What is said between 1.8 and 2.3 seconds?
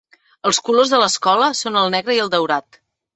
el negre i